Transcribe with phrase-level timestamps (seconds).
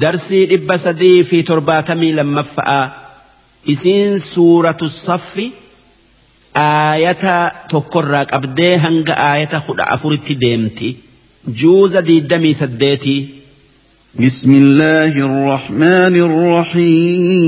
[0.00, 2.84] darsii dhibba sadii fi torbaatamii lammaffa'aa
[3.74, 5.46] isiin suuratu saffi
[6.64, 7.34] aayata
[7.72, 10.88] tokkorraa qabdee hanga aayata kudha afuritti deemti
[11.60, 13.20] juuza diiddamii saddeetii.
[14.20, 16.14] بسم الله الرحمن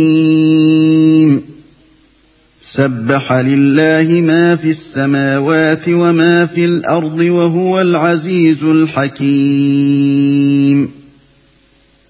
[0.04, 1.30] الرحيم
[2.62, 9.30] سبح لله ما في السماوات وما في الأرض وهو العزيز الحكيم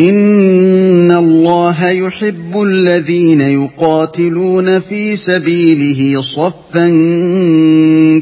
[0.00, 6.88] ان الله يحب الذين يقاتلون في سبيله صفا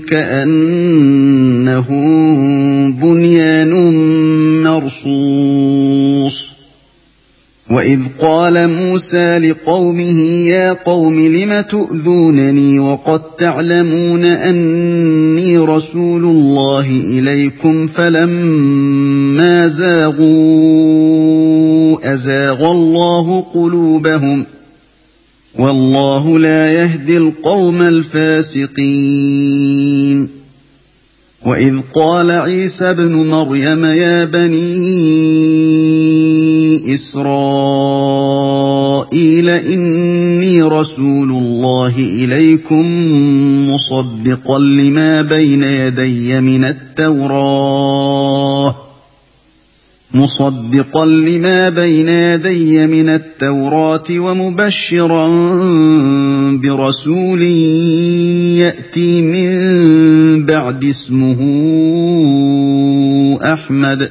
[0.08, 1.86] كانه
[3.02, 3.72] بنيان
[4.62, 6.01] مرصوص
[7.72, 19.68] واذ قال موسى لقومه يا قوم لم تؤذونني وقد تعلمون اني رسول الله اليكم فلما
[19.68, 20.22] زاغوا
[22.12, 24.44] ازاغ الله قلوبهم
[25.58, 29.42] والله لا يهدي القوم الفاسقين
[31.46, 36.01] واذ قال عيسى ابن مريم يا بني
[36.86, 38.28] اسرائيل
[39.48, 42.86] اني رسول الله اليكم
[43.70, 48.02] مصدقا لما بين يدي من التوراه
[50.14, 55.28] مصدقا لما بين يدي من التوراه ومبشرا
[56.62, 57.42] برسول
[58.62, 61.38] ياتي من بعد اسمه
[63.42, 64.10] احمد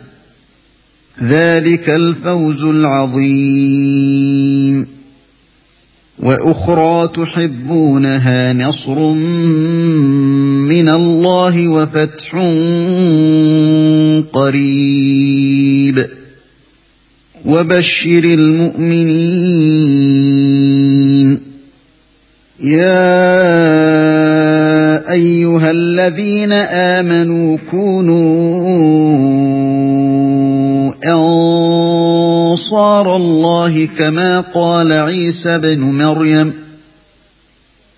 [1.23, 4.21] ذلك الفوز العظيم.
[6.19, 9.13] وأخرى تحبونها نصر
[10.69, 12.35] من الله وفتح
[14.33, 16.07] قريب.
[17.45, 19.51] وبشر المؤمنين.
[22.63, 23.51] يا
[25.11, 29.50] أيها الذين آمنوا كونوا
[32.71, 36.53] أنصار الله كما قال عيسى بن مريم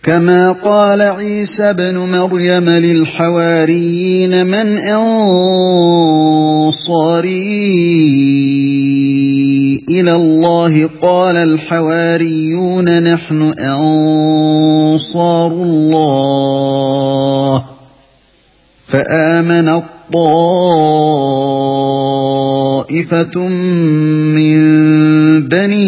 [0.04, 5.14] كما قال عيسى بن مريم للحواريين من أنصاري
[9.90, 16.84] إلى الله؟ قال الحواريون نحن أنصار الله.
[18.86, 21.62] فآمن الطائف
[22.83, 24.57] طائفة من
[25.47, 25.83] بني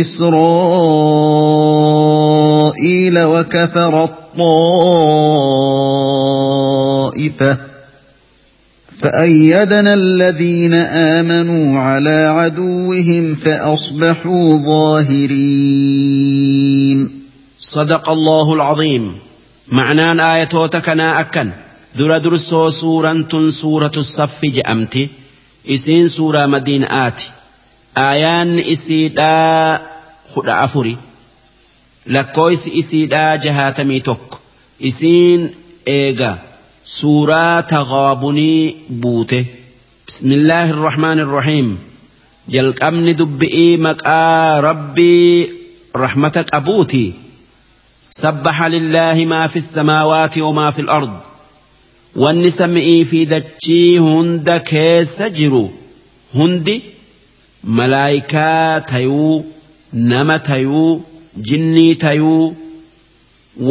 [0.00, 0.38] إسرائيل
[3.18, 4.14] وكفرت
[7.08, 7.58] طائفة
[8.98, 15.40] فأيدنا الذين آمنوا على عدوهم فأصبحوا ظاهرين.
[17.60, 19.12] صدق الله العظيم.
[19.68, 21.50] معنى آية كنا أكن.
[21.96, 25.08] درسو سورة سورة الصف جأمتي
[25.68, 27.30] إسين سورة مدين آتي
[27.98, 29.82] آيان إسيدا
[30.34, 30.96] خد أفري
[32.06, 34.38] لكويس إسيدا جهاتمي توك
[34.84, 35.50] إسين
[35.88, 36.38] إيغا
[36.84, 39.44] سورة تغابني بوته
[40.08, 41.78] بسم الله الرحمن الرحيم
[42.50, 45.50] jalqabni dubbi'ii maqaa rabbii
[45.94, 47.14] rahmata qabuuti.
[48.10, 51.12] Sabbaxa lillaahi maa fi samaawaati wamaa fi al-ard
[52.16, 55.62] wanni sami'ii fi dachii hunda keessa jiru
[56.38, 56.74] hundi
[57.78, 59.44] malaayikaa tayuu
[59.92, 61.02] nama tayuu
[61.50, 62.56] jinnii tayuu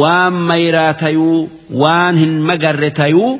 [0.00, 1.48] waan mayraa tayuu
[1.82, 3.32] waan hin magarre tayuu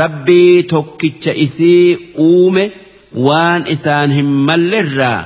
[0.00, 2.64] rabbii tokkicha isii uume
[3.28, 5.20] waan isaan hin mallerraa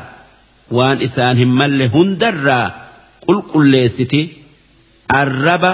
[0.79, 2.65] waan isaan hin malle hundarraa
[3.27, 4.21] qulqulleessiti.
[5.21, 5.71] Arraba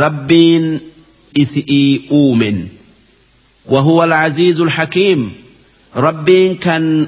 [0.00, 0.66] rabbiin
[1.36, 2.68] isi'ii uumen
[3.66, 5.32] وهو العزيز الحكيم.
[5.96, 7.06] ربين كان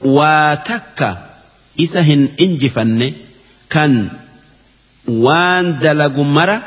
[0.00, 1.18] واتك.
[1.80, 3.12] إسهن إنجفن.
[3.70, 4.08] كان
[5.08, 6.62] وان دلق مرة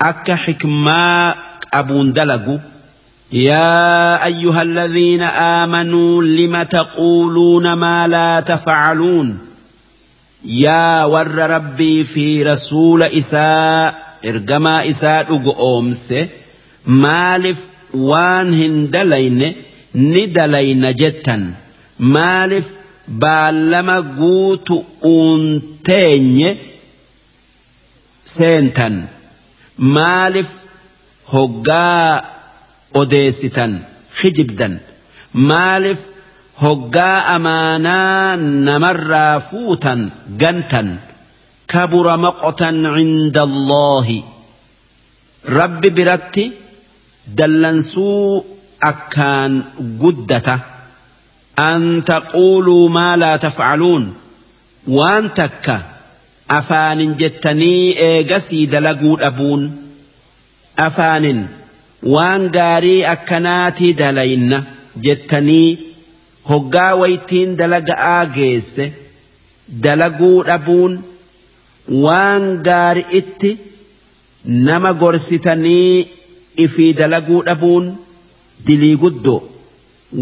[0.00, 1.34] أك حكما
[1.74, 2.60] أبون دلق
[3.32, 9.38] يا أيها الذين آمنوا لم تقولون ما لا تفعلون؟
[10.44, 14.07] يا ور ربي في رسول إساء.
[14.24, 15.26] إرجما إساء
[15.78, 16.14] أمس
[16.86, 17.58] مالف
[17.94, 19.54] وان هندلين
[19.94, 21.52] ندلين جتا
[21.98, 22.70] مالف
[23.08, 26.56] بالما قوت أنتين
[28.24, 29.06] سنتا
[29.78, 30.48] مالف
[31.32, 32.38] هقا
[32.94, 33.84] odeessitan?
[34.20, 34.80] hijibdan
[35.32, 36.00] maaliif
[36.62, 40.12] hoggaa amaanaa namarraa fuutan?
[40.40, 40.88] gantan.
[41.72, 44.18] Kabura maqotan cinda allaahi
[45.58, 46.44] rabbi biratti
[47.38, 48.44] dallansuu
[48.90, 49.52] akkaan
[50.02, 50.54] guddata
[51.70, 54.04] an taquuluu maa laa tafcaluun
[54.98, 55.76] waan takka
[56.58, 59.62] afaanin jettanii eegasii dalaguu dhabuun
[60.86, 61.40] afaanin
[62.14, 64.58] waan gaarii akkanaatii dalayna
[65.06, 65.68] jettanii
[66.50, 68.84] hoggaa waytiin dalaga'aa geesse
[69.86, 70.92] dalaguu dhabuun
[72.04, 73.50] waan gaari itti
[74.44, 76.06] nama gorsitanii
[76.64, 77.86] ifii dalaguu dhabuun
[78.66, 79.40] dilii guddoo.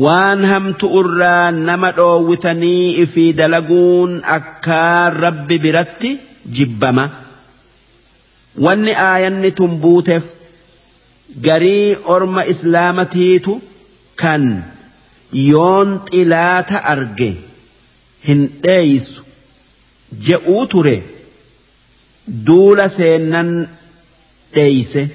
[0.04, 6.10] Waan hamtu irraa nama dhoowwitanii ifii dalaguun akkaan rabbi biratti
[6.58, 7.04] jibbama.
[8.64, 10.24] Wanni aayanni tun buuteef
[11.46, 13.60] garii orma islaamatiitu
[14.22, 14.44] kan
[15.50, 17.30] yoon xilaata arge
[18.28, 19.22] hin dheeysu
[20.28, 20.96] je'uu ture
[22.26, 23.68] duula seennan
[24.54, 25.08] dheeyse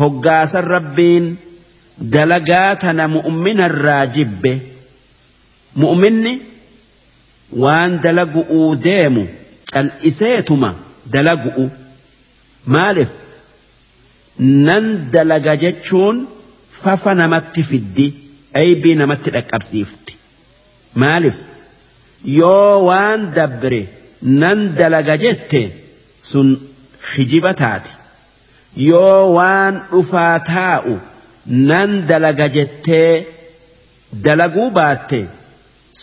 [0.00, 1.26] hoggaasan rabbiin
[2.14, 4.52] dalagaa tana mu'minarraa jibbe.
[5.82, 6.32] Mu'minni
[7.62, 9.26] waan dalagu'uu deemu
[9.72, 10.70] cal'iseetuma
[11.12, 11.70] dalagu'u.
[12.66, 13.10] Maaliif?
[14.38, 16.26] Nan dalaga jechuun
[16.82, 18.06] fafa namatti fiddi
[18.54, 20.12] aybii namatti dhaqqabsiifti.
[20.94, 21.38] Maaliif?
[22.24, 23.80] Yoo waan dabre
[24.22, 25.62] nan dalaga jette
[26.30, 26.48] sun
[27.12, 27.92] hijiba taati
[28.88, 30.94] yoo waan dhufaa taa'u
[31.70, 33.12] nan dalaga jettee
[34.26, 35.20] dalaguu baatte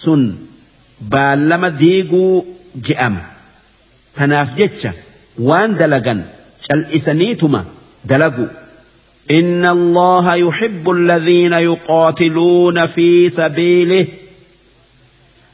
[0.04, 0.24] sun
[1.14, 2.46] baallama diiguu
[2.88, 3.22] je'ama
[4.20, 4.92] tanaaf jecha
[5.50, 6.22] waan dalagan
[6.68, 7.62] cal'isaniituma
[8.06, 8.48] دلقوا
[9.32, 14.08] إن الله يحب الذين يقاتلون في سبيله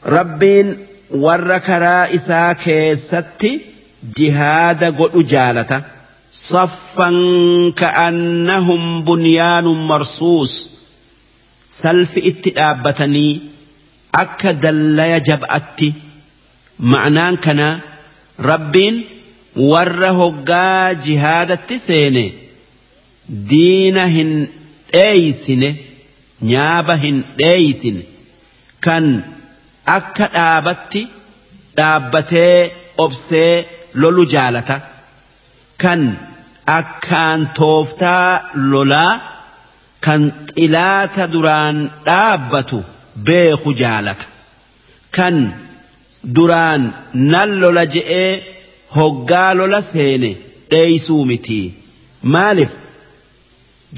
[0.06, 0.76] ربين
[1.10, 2.52] ورك رائسا
[4.18, 5.78] jihaada godhu jaalata.
[6.30, 7.18] Saffan
[7.80, 10.52] ka'annahum bunyaanun marsuus.
[11.80, 13.32] Salfi itti dhaabbatanii
[14.22, 15.88] akka dallaya jab'atti.
[16.92, 17.68] Ma'naan kana
[18.50, 18.96] rabbiin
[19.70, 22.24] warra hoggaa jihaadatti seene.
[23.50, 24.32] Diina hin
[24.92, 25.70] dheeysine
[26.50, 28.02] nyaaba hin dheeysine.
[28.84, 29.04] Kan
[29.96, 31.02] akka dhaabatti
[31.78, 32.58] dhaabbatee
[33.04, 33.54] obsee
[34.02, 34.76] lolu jaalata
[35.82, 36.02] kan
[36.78, 38.30] akkaan tooftaa
[38.72, 39.12] lolaa
[40.04, 40.22] kan
[40.56, 41.76] xilaata duraan
[42.06, 42.78] dhaabbatu
[43.28, 44.24] beeku jaalata
[45.16, 45.36] kan
[46.36, 46.82] duraan
[47.32, 48.32] nan lola je'ee
[48.96, 50.30] hoggaa lola seene
[50.70, 51.58] dheeysuu miti
[52.34, 52.72] maaliif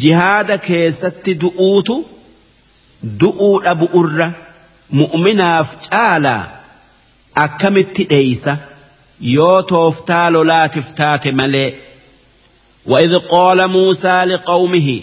[0.02, 1.96] jihaada keessatti du'uutu
[3.20, 4.28] du'uu dhabu irra
[5.00, 6.42] mu'minaaf caalaa
[7.44, 8.52] akkamitti dheeysa
[9.20, 11.74] يوتوف تالو لا تفتات ملي.
[12.86, 15.00] وإذ قال موسى لقومه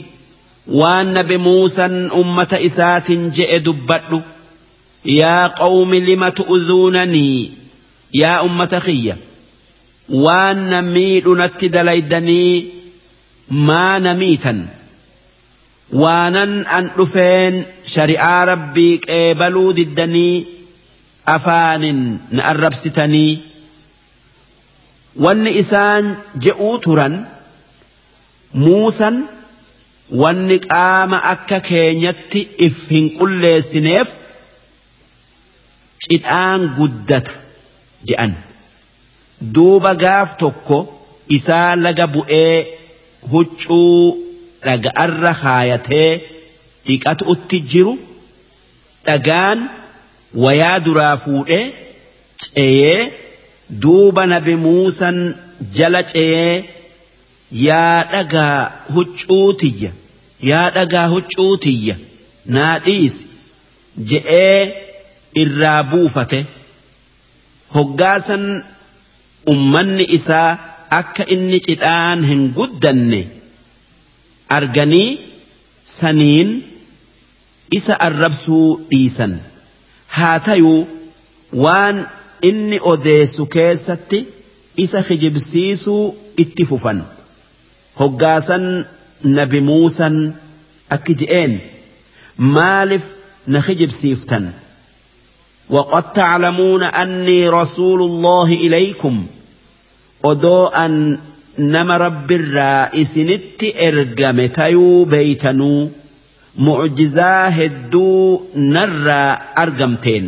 [0.68, 4.22] وأن بموسى أمة إسات جئد بطل
[5.06, 7.52] يا قوم لم تؤذونني؟
[8.14, 9.18] يا أمة خية
[10.10, 12.66] وأن ميل نتد ليدني
[13.50, 14.68] ما نميتا
[15.94, 20.44] وانن أن أفين شريعة ربي كيبلو ددني.
[21.28, 23.38] أفان نأربستني.
[25.24, 26.06] Wanni isaan
[26.46, 27.14] je'uu turan
[28.64, 29.16] muusan
[30.22, 34.10] wanni qaama akka keenyatti if hin qulleessineef
[36.04, 37.32] cidhaan guddata
[38.08, 38.34] je'an.
[39.56, 40.78] Duuba gaaf tokko
[41.38, 42.56] isaa laga bu'ee
[43.32, 44.00] huccuu
[44.66, 46.12] dhaga'arra kaayatee
[46.86, 47.94] dhiqatuutti jiru
[49.08, 49.60] dhagaan
[50.44, 51.66] wayaa duraa fuudhee
[52.44, 53.02] ceeyee
[53.70, 55.18] duuba nabi muusan
[55.78, 56.56] jala ceeyee
[57.68, 58.58] yaa dhagaa
[58.96, 59.92] huccuutiyya
[60.50, 61.96] yaa dhagaa huccuutiyya
[62.58, 63.26] naa dhiisi
[64.12, 64.62] je'ee
[65.44, 66.40] irraa buufate.
[67.76, 68.46] Hoggaasan
[69.54, 70.50] ummanni isaa
[71.00, 73.22] akka inni cidhaan hin guddanne
[74.58, 75.10] arganii
[75.98, 76.52] saniin
[77.80, 79.34] isa arrabsuu dhiisan.
[80.18, 80.82] Haa tayuu
[81.64, 81.98] waan
[82.50, 84.20] inni odeessu keessatti
[84.84, 86.04] isa kijibsiisuu
[86.44, 87.00] itti fufan
[88.00, 88.66] hoggaasan
[89.38, 90.16] nabi muusan
[90.96, 91.54] akki je'een
[92.58, 93.06] maaliif
[93.48, 94.46] na kijibsiiftan
[95.70, 99.26] وقد تعلمون أني رسول الله إليكم
[100.24, 101.18] odoo an
[101.58, 105.92] nama rabbirraa isinitti ergame tayuu beeytanuu
[106.68, 109.32] mucjizaa hedduu narraa
[109.64, 110.26] argamteen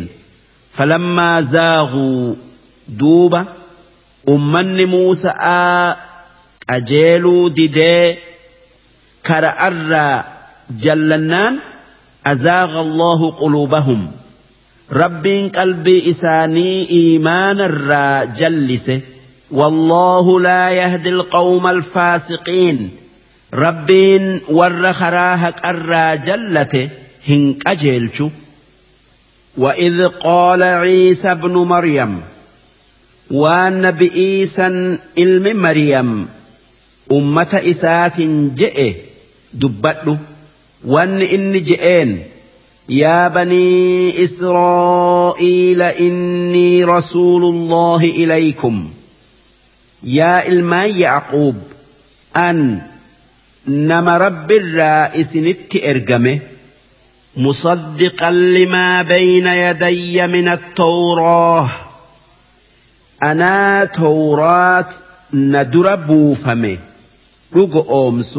[0.78, 2.34] فلما زاغوا
[2.88, 3.44] دوبا
[4.28, 5.32] أمني موسى
[6.70, 8.14] أجيلوا ديدي
[9.26, 10.24] كرأر
[10.70, 11.58] جلنان
[12.26, 14.10] أزاغ الله قلوبهم.
[14.92, 18.90] رب قلبي إساني إيمان الرا جلس
[19.50, 22.90] والله لا يهدي القوم الفاسقين.
[23.54, 23.90] رب
[24.48, 26.88] ورخ راهك الرا جلته
[27.28, 28.28] هنك أجيلشو
[29.58, 32.20] وإذ قال عيسى ابن مريم
[33.30, 36.28] والنبي إيسى علم مريم
[37.12, 38.20] أمة إسات
[38.60, 38.92] جئ
[39.54, 40.18] دبت
[40.86, 42.22] وان إن جئين
[42.88, 48.90] يا بني إسرائيل إني رسول الله إليكم
[50.02, 51.56] yaa ilmaan yacquub
[52.34, 52.58] an
[53.66, 56.42] nama rabbirraa isinitti ergame
[57.38, 61.70] مصدقا لما بين يدي من التوراة.
[63.22, 64.88] أنا توراة
[65.32, 66.78] ندر بوفمي
[67.56, 68.38] رق أمس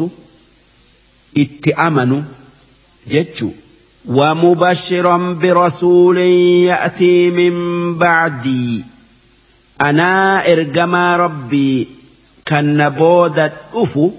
[1.38, 2.24] اتأمن
[3.08, 3.48] جتشو.
[4.08, 8.84] ومبشرا برسول يأتي من بعدي.
[9.80, 11.88] أنا إرجما ربي.
[12.46, 14.10] كان بودة أفو.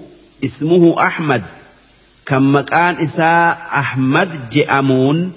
[0.44, 1.42] اسمه أحمد.
[2.25, 5.31] كم مكان إساء أحمد جأمون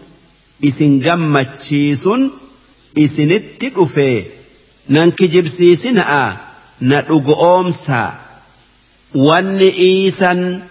[0.65, 2.31] إسن جمتشيسون
[2.99, 4.23] إسن التقفي
[4.89, 6.37] ننكجبسيسنا
[6.83, 8.15] ندق أمسا
[9.15, 10.63] والنئيسا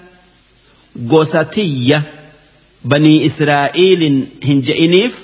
[1.09, 2.03] قوستية
[2.85, 5.15] بني إسرائيل هنجئنيف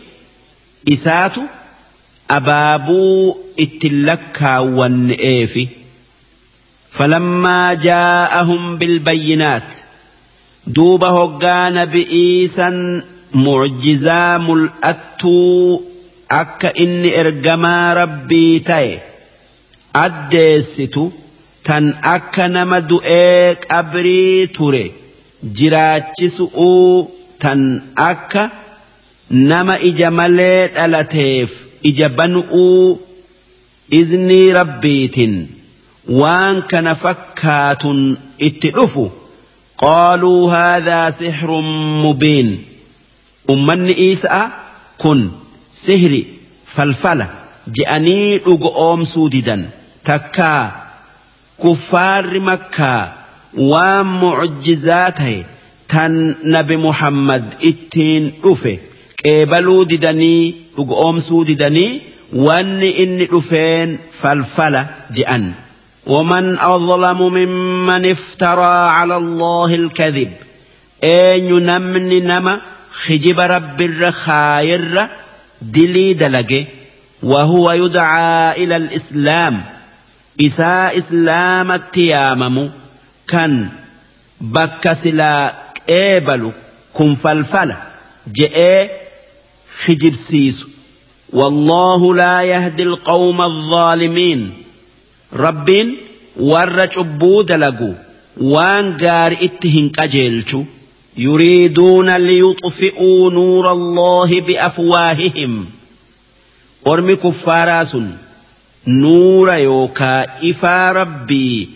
[0.94, 1.42] إساتو
[2.28, 5.64] abaabuu itti lakkaawwanne'eefi
[6.98, 9.70] falammaa jaa'ahum bilbayyinaat
[10.67, 12.79] duuba hoggaa nabi'iisan
[13.45, 15.83] mucjizaa mul'attuu
[16.41, 18.91] akka inni ergamaa rabbii ta'e
[20.05, 21.05] addeessitu
[21.69, 24.85] tan akka nama du'ee qabrii ture
[25.59, 27.11] jiraachisu'uu
[27.45, 27.63] tan
[28.11, 28.43] akka
[29.53, 31.51] nama ija malee dhalateef
[31.91, 32.99] ija banu'uu
[34.01, 35.35] iznii rabbiitin
[36.21, 38.01] waan kana fakkaatun
[38.49, 39.05] itti dhufu
[39.83, 41.69] qaaluu haadhaa sixrun
[42.05, 42.51] mubiin
[43.55, 44.47] ummanni isaa
[45.03, 45.21] kun
[45.85, 46.21] sihri
[46.75, 47.27] falfala
[47.79, 49.63] je'anii dhugo oomsuu didan
[50.11, 50.63] takkaa
[51.63, 53.01] kuffaarri makkaa
[53.73, 55.39] waan mucjizaa ta'e
[55.95, 56.15] tan
[56.55, 58.73] nabi Muhammad ittiin dhufe
[59.23, 60.43] qeebaluu didanii
[60.77, 61.91] dhugoomsuu didanii
[62.47, 64.83] wanni inni dhufeen falfala
[65.17, 65.45] je'an.
[66.07, 70.33] ومن أظلم ممن افترى على الله الكذب.
[71.05, 72.61] أين نمن نما
[72.93, 75.09] خجب رب الرخاير
[75.63, 76.67] دلي دلقه
[77.23, 79.65] وهو يدعى إلى الإسلام.
[80.41, 82.71] إساء إسلام التيامم.
[83.29, 83.69] كان
[84.41, 85.55] بك سلا
[85.89, 86.53] قيبل
[86.95, 87.75] كن فلفل.
[88.35, 88.89] جئ
[89.85, 90.67] خجب سيس.
[91.33, 94.60] والله لا يهدي القوم الظالمين.
[95.33, 95.89] rabbiin
[96.53, 97.91] warra cubbuu dalagu
[98.55, 100.61] waan gaari itti hin qajeelchu
[101.27, 105.55] yuriiduuna liyuxfi'uu nuura alloohi biafwaahihim.
[106.93, 108.07] Ormi kuffaaraa sun
[108.87, 111.69] nuura yookaa ifaa rabbii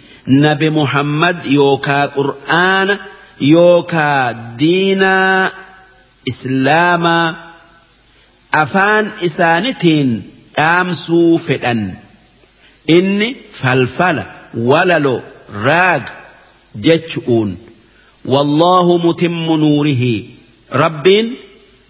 [0.44, 2.94] nabi muhammad yookaa qur'aana
[3.54, 4.32] yookaa
[4.62, 5.50] diinaa
[6.32, 7.26] islaamaa
[8.62, 10.10] afaan isaanitiin
[10.56, 11.82] dhaamsuu fedhan.
[12.86, 14.24] Inni falfala
[14.54, 15.22] walalo
[15.64, 16.12] raaga
[16.74, 17.56] jechu'uun
[18.24, 20.30] wallaahu mutimmu nuurihi.
[20.70, 21.36] Rabbiin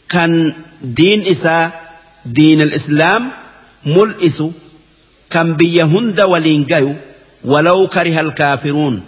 [0.09, 0.55] kan
[0.97, 1.85] diin isaa
[2.27, 3.31] دين الإسلام
[3.87, 4.43] ملئس
[5.31, 6.95] كم بيهند ولينجيو
[7.45, 9.03] ولو كره الكافرون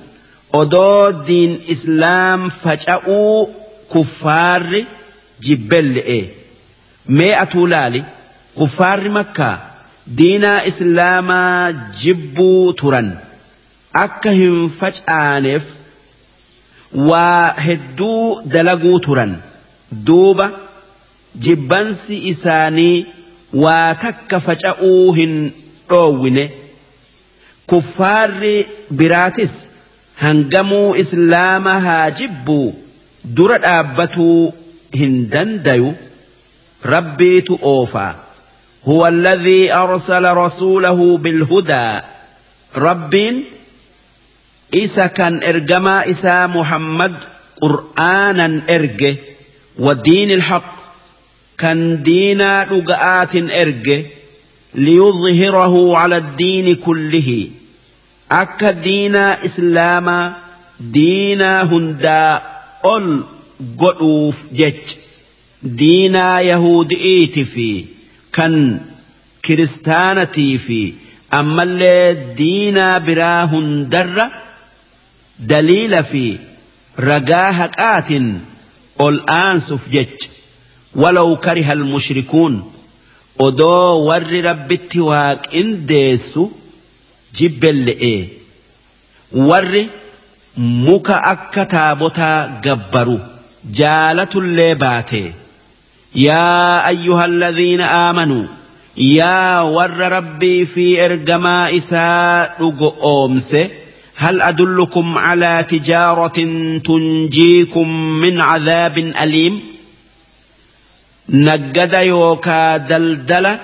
[0.54, 3.46] أدو دين إسلام فجأوا
[3.94, 4.84] كفار
[5.42, 6.28] جبل إيه
[7.08, 8.04] مئة لالي
[10.06, 11.72] diina islaamaa
[12.02, 13.08] jibbuu turan.
[13.92, 15.64] Akka hin facaaneef
[17.10, 19.36] waa hedduu dalaguu turan.
[20.06, 20.50] Duuba
[21.46, 23.06] jibbansi isaanii
[23.64, 25.34] waa takka faca'uu hin
[25.88, 26.44] dhoowwine.
[27.66, 28.66] Kuffaarri
[29.00, 29.54] biraatis
[30.24, 32.74] hangamuu islaama haa jibbuu
[33.40, 34.52] dura dhaabbatuu
[35.00, 35.94] hin dandayu.
[36.94, 38.14] Rabbiitu oofaa.
[38.88, 42.00] هو الذي أرسل رسوله بالهدى.
[42.76, 43.42] رب
[44.74, 47.14] إسا كان إرجما إسا محمد
[47.60, 49.16] قرآنا إرجه
[49.78, 50.76] والدين الحق
[51.58, 54.06] كان دينا رقآت إرجه
[54.74, 57.48] ليظهره على الدين كله.
[58.30, 60.36] أكا دينا إسلاما
[60.80, 62.42] دينا هندا
[62.84, 63.24] أول
[63.78, 64.74] قلوف جج
[65.62, 67.84] دينا يهودئيت في
[68.36, 68.80] كان
[69.44, 70.92] كريستانتي في
[71.38, 74.28] أما اللي دينا برا هندر
[75.38, 76.38] دليل في
[77.00, 78.10] رقاها قات
[79.00, 80.06] الآن سفجج
[80.94, 82.72] ولو كره المشركون
[83.46, 86.42] odoo warri rabbitti waaqindeessu
[87.38, 88.14] jibbelle'e
[89.48, 89.82] warri
[90.86, 93.16] muka akka taabotaa gabbaru
[93.80, 95.22] jaalatullee baate
[96.14, 98.44] يا أيها الذين آمنوا
[98.96, 103.56] يا ور ربي في إرجما إساء أمس
[104.16, 106.38] هل أدلكم على تجارة
[106.84, 109.60] تنجيكم من عذاب أليم؟
[111.28, 113.60] نجد يوكا دلدلة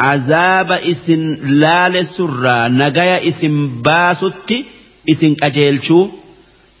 [0.00, 4.64] عذاب إسن لال سرى نجايا إسن باسوتي
[5.10, 6.08] إسن أجيلشو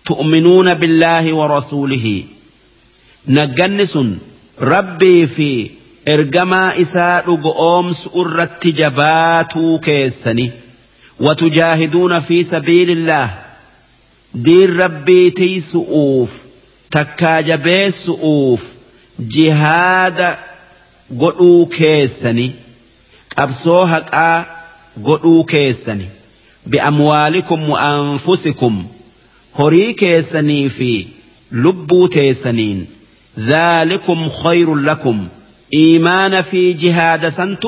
[0.04, 2.24] تؤمنون بالله ورسوله.
[3.28, 4.18] نجنسون
[4.58, 5.50] rabbii fi
[6.06, 10.52] ergamaa isaa dhugo oomsu irratti jabaatuu keessani
[11.20, 13.30] watujaahiduuna fi sabiilillaah
[14.46, 16.32] diin rabbii tiisu'uuf
[16.90, 18.62] takkaa jabeessu'uuf
[19.36, 20.38] jihaada
[21.22, 22.46] godhuu keessani
[23.36, 24.44] qabsoo haqaa
[25.08, 26.08] godhuu keessani
[26.70, 28.84] bi'amwaalikum wa anfusikum
[29.58, 30.90] horii keessanii fi
[31.50, 32.86] lubbuu teessaniin
[33.38, 35.28] ذلكم خير لكم.
[35.74, 37.66] إيمان في جهاد سنت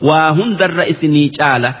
[0.00, 1.74] وهند الرئيس نيجالة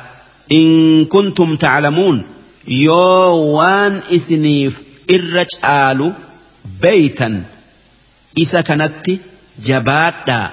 [0.52, 2.22] إن كنتم تعلمون.
[2.68, 6.12] يوان إسنيف إرج آلو
[6.82, 7.42] بيتا.
[8.42, 9.10] إسا كانت
[9.64, 10.50] جبادا.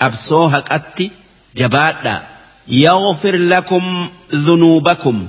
[0.00, 1.10] أبصوها أتي
[1.56, 2.22] جبادا.
[2.68, 5.26] يغفر لكم ذنوبكم.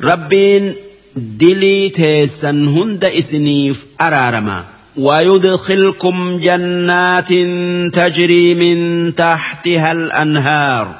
[0.00, 0.74] ربين
[1.16, 4.73] دلي تيسن إسنيف أرارما.
[4.96, 7.28] ويدخلكم جنات
[7.94, 10.94] تجري من تحتها الأنهار.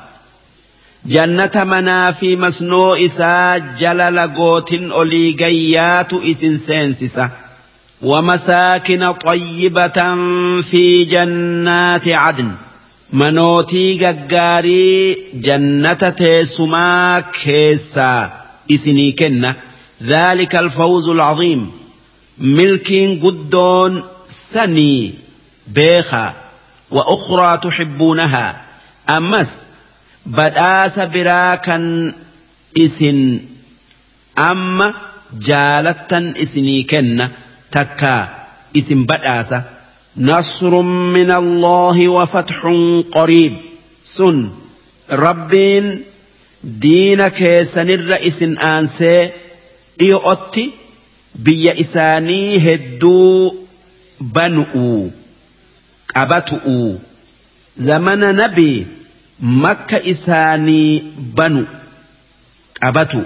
[1.06, 7.28] جنة منا في مسنو إسا جلل قوت أولي قيات إسن سينسسة
[8.02, 10.14] ومساكن طيبة
[10.62, 12.52] في جنات عدن.
[13.12, 18.30] منوتي قاري جنة تيسما كيسا.
[18.72, 19.54] إسني كنة
[20.02, 21.83] ذلك الفوز العظيم.
[22.38, 25.14] ملكين قدون سني
[25.66, 26.34] بيخا
[26.90, 28.60] وأخرى تحبونها.
[29.08, 29.60] أمس
[30.26, 32.12] بدآس براكا
[32.78, 33.38] إسن.
[34.38, 34.94] أما
[35.40, 37.28] جالتا إسني كن
[37.72, 38.28] تكا
[38.76, 39.54] إسن بدآس.
[40.16, 42.74] نصر من الله وفتح
[43.12, 43.56] قريب.
[44.04, 44.50] سن.
[45.10, 46.02] ربين
[46.64, 49.30] دينك سنر إسن آنسي.
[50.00, 50.70] إيؤتي
[51.34, 53.54] biyya isaanii hedduu
[54.20, 55.12] banu'u
[56.14, 57.00] qabatu'u.
[57.86, 58.86] Zamana nabi
[59.40, 61.00] makka isaanii
[61.36, 61.62] banu
[62.80, 63.22] qabatu.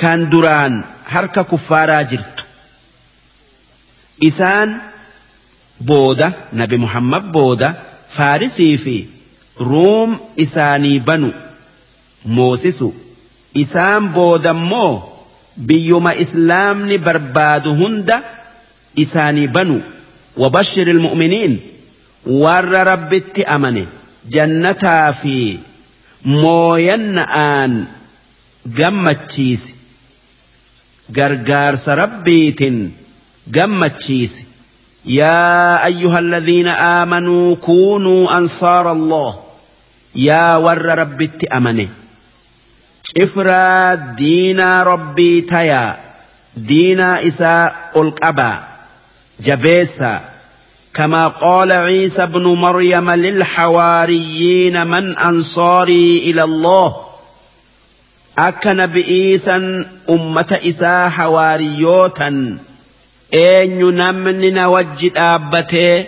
[0.00, 0.74] Kan duraan
[1.12, 2.44] harka kuffaaraa jirtu.
[4.28, 4.70] Isaan
[5.88, 7.68] booda nabi muhammad booda
[8.16, 8.96] faarisii fi
[9.70, 11.30] ruum isaanii banu
[12.24, 12.88] moosisu.
[13.54, 14.92] Isaan boodammoo
[15.58, 18.22] biyyuma islaamni barbaadu hunda
[18.96, 19.80] isaanii banu
[20.38, 21.60] وبشر المؤمنين
[22.26, 23.86] ور ربت أمنه
[24.30, 25.58] جنتا في
[26.24, 27.84] موين آن
[28.78, 29.74] قمتشيس
[31.16, 32.60] قرقارس ربيت
[33.54, 34.42] قمتشيس
[35.04, 39.38] يا أيها الذين آمنوا كونوا أنصار الله
[40.14, 41.44] يا ور ربت
[43.16, 45.96] إفرا دينا ربي تيا
[46.56, 48.58] دينا إساء القبا
[49.40, 50.20] جبيسا
[50.94, 56.96] كما قال عيسى بن مريم للحواريين من أنصاري إلى الله
[58.38, 62.58] أكن بإيسا أمة إساء حواريوتا
[63.34, 66.06] أين نمن نوجد أبته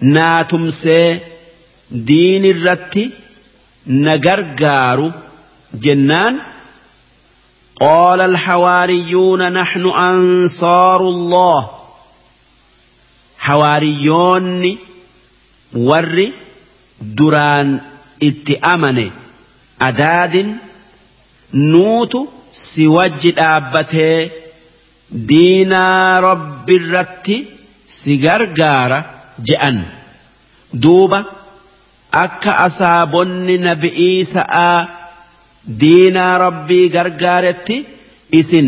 [0.00, 1.18] ناتمسي
[1.90, 3.10] دين الرتي
[3.86, 5.12] نقرقارو
[5.74, 6.40] جنان؟
[7.80, 11.70] قال الحواريون نحن أنصار الله.
[13.38, 14.78] حواريون
[15.74, 16.30] ور
[17.00, 17.80] دران
[18.22, 19.10] اتأمن
[19.80, 20.56] أداد
[21.54, 24.30] نوت سوجد أبته
[25.10, 27.32] دينا رب الرت
[27.86, 29.04] سجرجار
[29.38, 29.82] جأن
[30.72, 31.24] دوبة
[32.14, 34.88] أكا أصابن نبئي سآ
[35.81, 37.77] diinaa rabbii gargaaretti
[38.39, 38.67] isin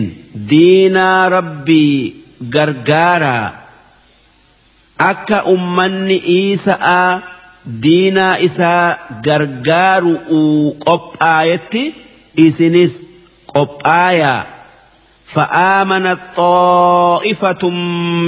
[0.52, 1.96] diinaa rabbii
[2.56, 3.48] gargaaraa
[5.10, 7.12] akka ummanni Iisa'aa
[7.84, 8.86] diinaa isaa
[9.28, 10.14] gargaaru
[10.86, 11.84] qophaayetti
[12.46, 12.94] isinis
[13.54, 14.40] qophaayaa
[15.34, 17.70] فآمنت طائفة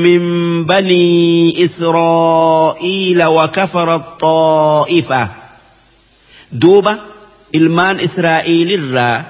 [0.05, 0.21] من
[0.65, 5.29] بني إسرائيل وكفرت طائفة
[6.51, 6.97] دوبة
[7.52, 9.24] ilmaan israa'iilirraa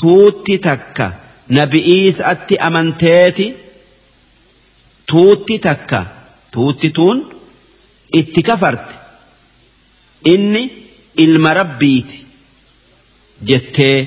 [0.00, 1.06] tuutti takka
[1.58, 3.46] nabi'iisatti amanteeti
[5.10, 6.00] tuutti takka
[6.54, 7.18] tuutti tuun
[8.20, 8.94] itti kafarte
[10.32, 10.62] inni
[11.24, 12.18] ilma rabbiiti
[13.48, 13.98] jettee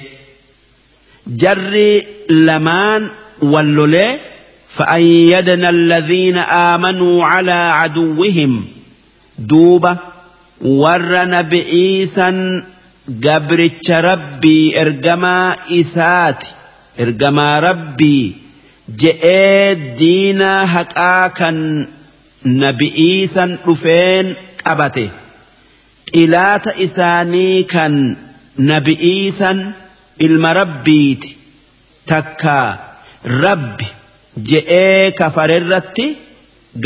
[1.42, 1.90] jarri
[2.48, 3.04] lamaan
[3.54, 4.12] wallolee
[4.76, 8.66] فأيدنا الذين آمنوا على عدوهم
[9.40, 9.98] دوبة
[10.62, 12.64] ور نبئيسا
[13.08, 16.48] gabricha rabbii ergamaa isaati.
[16.98, 18.36] Ergamaa rabbii
[19.02, 21.58] je'ee diinaa haqaa kan
[22.64, 25.06] nabi'iisan dhufeen qabate.
[26.14, 27.94] Xilaata isaanii kan
[28.72, 29.60] nabi'iisan
[30.28, 31.30] ilma rabbiiti.
[32.06, 32.58] Takka
[33.44, 33.88] rabbi
[34.50, 36.08] je'ee kafarerratti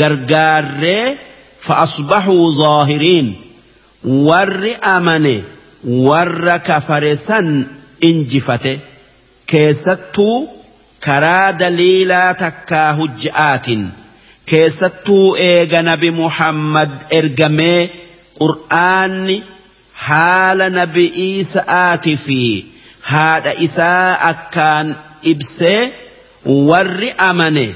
[0.00, 1.18] gargaarree
[1.66, 3.28] fa'asbaxuu zaahiriin.
[4.28, 5.36] Warri amane.
[5.84, 7.66] Warra kafare san
[8.00, 8.80] injifate
[9.46, 10.36] keessattuu
[11.06, 13.86] karaa daliilaa takkaa hujja'aatiin
[14.46, 16.90] keessattuu eega nabi muhammad
[17.20, 17.80] ergamee
[18.40, 19.38] qur'aanni
[20.08, 22.38] haala nabi Iisa'aatii fi
[23.12, 24.94] haadha isaa akkaan
[25.32, 25.80] ibsee
[26.70, 27.66] warri amane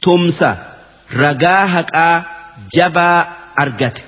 [0.00, 0.50] tumsa
[1.22, 2.14] ragaa haqaa
[2.76, 3.18] jabaa
[3.62, 4.02] argate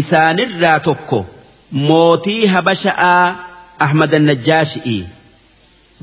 [0.00, 1.39] isaanirraa tokko.
[1.72, 3.34] Mootii habasha'aa
[3.86, 4.98] Ahmad Najjaashi'i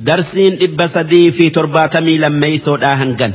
[0.09, 3.33] darsiin dhibba sadii fi torbaatamii lammeeysoodhaa hangan.